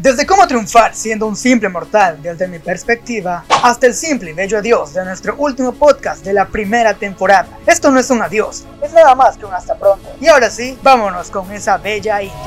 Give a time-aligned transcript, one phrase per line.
[0.00, 4.58] Desde cómo triunfar siendo un simple mortal desde mi perspectiva, hasta el simple y bello
[4.58, 7.48] adiós de nuestro último podcast de la primera temporada.
[7.66, 10.08] Esto no es un adiós, es nada más que un hasta pronto.
[10.20, 12.38] Y ahora sí, vámonos con esa bella intro.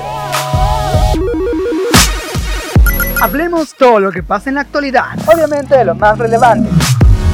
[3.22, 6.70] Hablemos todo lo que pasa en la actualidad, obviamente de lo más relevante.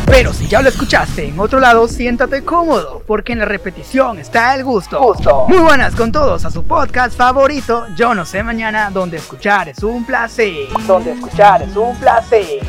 [0.08, 4.56] Pero si ya lo escuchaste en otro lado, siéntate cómodo, porque en la repetición está
[4.56, 5.00] el gusto.
[5.00, 5.46] Gusto.
[5.48, 9.84] Muy buenas con todos a su podcast favorito, Yo no sé mañana, donde escuchar es
[9.84, 10.70] un placer.
[10.88, 12.60] Donde escuchar es un placer.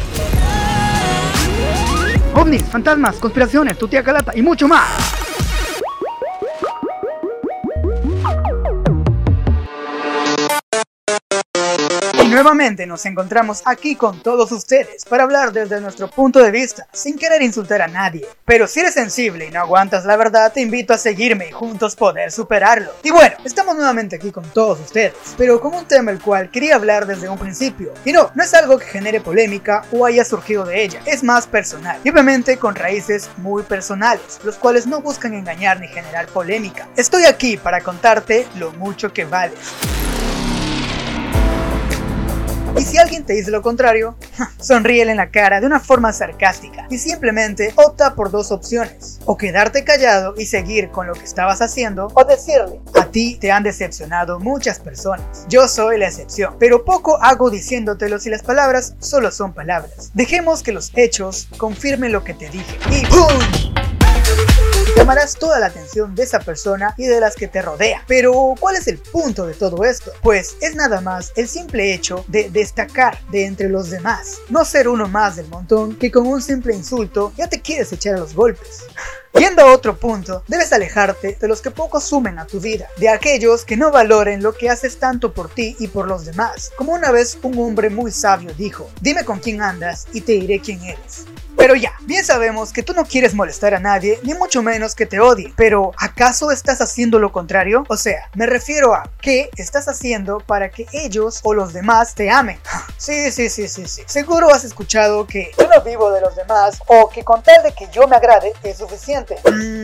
[2.34, 5.07] ovnis, fantasmas, conspiraciones, tu tía calata y mucho más.
[12.48, 17.18] Nuevamente nos encontramos aquí con todos ustedes para hablar desde nuestro punto de vista, sin
[17.18, 18.26] querer insultar a nadie.
[18.46, 21.94] Pero si eres sensible y no aguantas la verdad, te invito a seguirme y juntos
[21.94, 22.90] poder superarlo.
[23.02, 26.76] Y bueno, estamos nuevamente aquí con todos ustedes, pero con un tema el cual quería
[26.76, 27.92] hablar desde un principio.
[28.06, 31.46] Y no, no es algo que genere polémica o haya surgido de ella, es más
[31.46, 32.00] personal.
[32.02, 36.88] Y obviamente con raíces muy personales, los cuales no buscan engañar ni generar polémica.
[36.96, 39.97] Estoy aquí para contarte lo mucho que vales.
[43.08, 44.16] Alguien te dice lo contrario,
[44.60, 49.18] sonríele en la cara de una forma sarcástica y simplemente opta por dos opciones.
[49.24, 53.50] O quedarte callado y seguir con lo que estabas haciendo, o decirle, a ti te
[53.50, 55.46] han decepcionado muchas personas.
[55.48, 60.10] Yo soy la excepción, pero poco hago diciéndotelo si las palabras solo son palabras.
[60.12, 62.78] Dejemos que los hechos confirmen lo que te dije.
[64.98, 68.02] Llamarás toda la atención de esa persona y de las que te rodean.
[68.08, 70.10] Pero, ¿cuál es el punto de todo esto?
[70.22, 74.88] Pues es nada más el simple hecho de destacar de entre los demás, no ser
[74.88, 78.34] uno más del montón que con un simple insulto ya te quieres echar a los
[78.34, 78.86] golpes.
[79.34, 83.08] Yendo a otro punto, debes alejarte de los que poco sumen a tu vida, de
[83.10, 86.72] aquellos que no valoren lo que haces tanto por ti y por los demás.
[86.76, 90.60] Como una vez un hombre muy sabio dijo, dime con quién andas y te diré
[90.60, 91.26] quién eres.
[91.58, 95.06] Pero ya, bien sabemos que tú no quieres molestar a nadie, ni mucho menos que
[95.06, 95.52] te odie.
[95.56, 97.84] Pero, ¿acaso estás haciendo lo contrario?
[97.88, 102.30] O sea, me refiero a qué estás haciendo para que ellos o los demás te
[102.30, 102.60] amen.
[102.96, 104.02] Sí, sí, sí, sí, sí.
[104.06, 107.72] Seguro has escuchado que yo no vivo de los demás o que con tal de
[107.72, 109.17] que yo me agrade es suficiente.
[109.44, 109.77] うん。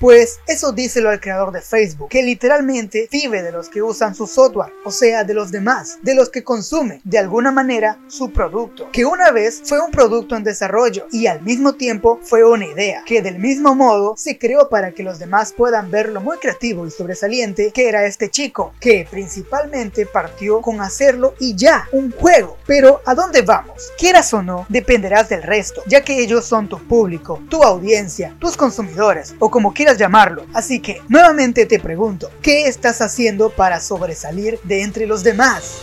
[0.00, 4.26] Pues eso díselo al creador de Facebook, que literalmente vive de los que usan su
[4.26, 8.90] software, o sea, de los demás, de los que consumen de alguna manera su producto,
[8.92, 13.02] que una vez fue un producto en desarrollo y al mismo tiempo fue una idea,
[13.04, 16.86] que del mismo modo se creó para que los demás puedan ver lo muy creativo
[16.86, 22.56] y sobresaliente que era este chico, que principalmente partió con hacerlo y ya, un juego.
[22.66, 23.90] Pero ¿a dónde vamos?
[23.98, 28.56] Quieras o no, dependerás del resto, ya que ellos son tu público, tu audiencia, tus
[28.56, 30.44] consumidores o como quieras llamarlo.
[30.52, 35.80] Así que, nuevamente te pregunto, ¿qué estás haciendo para sobresalir de entre los demás?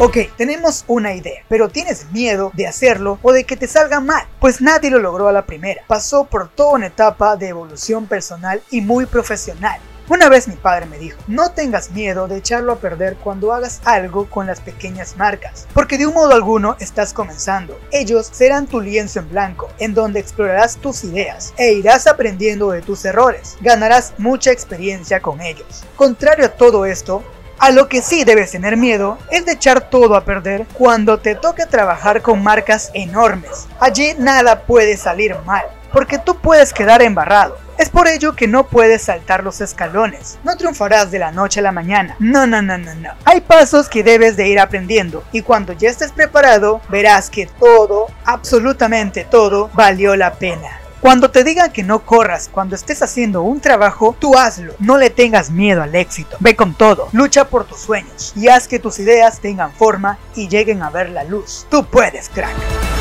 [0.00, 4.26] Ok, tenemos una idea, pero tienes miedo de hacerlo o de que te salga mal,
[4.40, 5.82] pues nadie lo logró a la primera.
[5.86, 9.80] Pasó por toda una etapa de evolución personal y muy profesional.
[10.06, 13.80] Una vez mi padre me dijo, no tengas miedo de echarlo a perder cuando hagas
[13.86, 17.80] algo con las pequeñas marcas, porque de un modo alguno estás comenzando.
[17.90, 22.82] Ellos serán tu lienzo en blanco, en donde explorarás tus ideas e irás aprendiendo de
[22.82, 23.56] tus errores.
[23.62, 25.84] Ganarás mucha experiencia con ellos.
[25.96, 27.24] Contrario a todo esto,
[27.58, 31.34] a lo que sí debes tener miedo es de echar todo a perder cuando te
[31.34, 33.68] toque trabajar con marcas enormes.
[33.80, 37.56] Allí nada puede salir mal, porque tú puedes quedar embarrado.
[37.78, 40.38] Es por ello que no puedes saltar los escalones.
[40.44, 42.16] No triunfarás de la noche a la mañana.
[42.18, 43.10] No, no, no, no, no.
[43.24, 48.08] Hay pasos que debes de ir aprendiendo y cuando ya estés preparado verás que todo,
[48.24, 50.80] absolutamente todo, valió la pena.
[51.00, 54.74] Cuando te digan que no corras cuando estés haciendo un trabajo, tú hazlo.
[54.80, 56.36] No le tengas miedo al éxito.
[56.40, 57.08] Ve con todo.
[57.12, 61.10] Lucha por tus sueños y haz que tus ideas tengan forma y lleguen a ver
[61.10, 61.66] la luz.
[61.70, 62.93] Tú puedes, crack.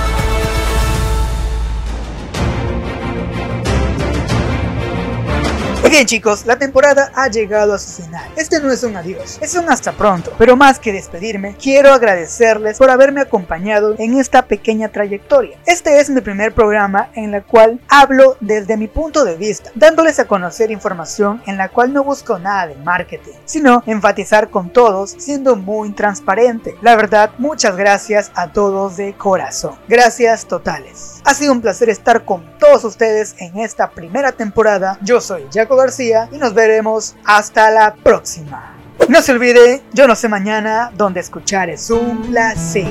[5.94, 8.28] Bien chicos, la temporada ha llegado a su final.
[8.36, 10.34] Este no es un adiós, es un hasta pronto.
[10.40, 15.59] Pero más que despedirme, quiero agradecerles por haberme acompañado en esta pequeña trayectoria.
[15.67, 20.17] Este es mi primer programa en el cual hablo desde mi punto de vista, dándoles
[20.17, 25.12] a conocer información en la cual no busco nada de marketing, sino enfatizar con todos
[25.20, 26.73] siendo muy transparente.
[26.82, 29.76] La verdad, muchas gracias a todos de corazón.
[29.88, 31.22] Gracias totales.
[31.23, 34.97] Ha sido un placer estar con todos ustedes en esta primera temporada.
[35.03, 35.83] Yo soy Jaco
[36.32, 38.76] Y nos veremos hasta la próxima.
[39.09, 42.88] No se olvide, yo no sé mañana, donde escuchar es un placer.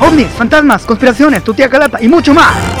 [0.00, 2.73] ovnis, fantasmas, conspiraciones, tu tía Calata y mucho más.